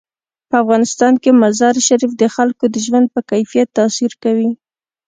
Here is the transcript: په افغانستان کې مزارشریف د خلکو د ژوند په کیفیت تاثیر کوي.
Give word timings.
په 0.49 0.55
افغانستان 0.63 1.13
کې 1.23 1.39
مزارشریف 1.41 2.11
د 2.21 2.23
خلکو 2.35 2.65
د 2.69 2.75
ژوند 2.85 3.07
په 3.13 3.19
کیفیت 3.29 3.67
تاثیر 3.79 4.11
کوي. 4.23 4.49